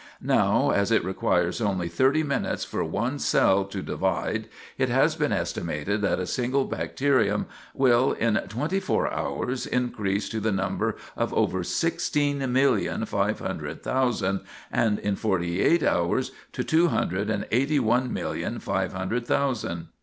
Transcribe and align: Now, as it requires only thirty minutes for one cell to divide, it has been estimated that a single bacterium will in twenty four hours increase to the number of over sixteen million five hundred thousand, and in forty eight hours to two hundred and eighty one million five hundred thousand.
Now, 0.19 0.71
as 0.71 0.89
it 0.89 1.05
requires 1.05 1.61
only 1.61 1.87
thirty 1.87 2.23
minutes 2.23 2.65
for 2.65 2.83
one 2.83 3.19
cell 3.19 3.65
to 3.65 3.83
divide, 3.83 4.49
it 4.79 4.89
has 4.89 5.13
been 5.15 5.31
estimated 5.31 6.01
that 6.01 6.17
a 6.19 6.25
single 6.25 6.65
bacterium 6.65 7.45
will 7.75 8.13
in 8.13 8.33
twenty 8.49 8.79
four 8.79 9.13
hours 9.13 9.67
increase 9.67 10.27
to 10.29 10.39
the 10.39 10.51
number 10.51 10.95
of 11.15 11.31
over 11.35 11.63
sixteen 11.63 12.51
million 12.51 13.05
five 13.05 13.37
hundred 13.37 13.83
thousand, 13.83 14.39
and 14.71 14.97
in 14.97 15.15
forty 15.17 15.61
eight 15.61 15.83
hours 15.83 16.31
to 16.53 16.63
two 16.63 16.87
hundred 16.87 17.29
and 17.29 17.45
eighty 17.51 17.77
one 17.79 18.11
million 18.11 18.57
five 18.57 18.93
hundred 18.93 19.27
thousand. 19.27 19.89